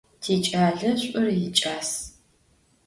[0.21, 1.89] Tiç'ale ş'ur yiç'as.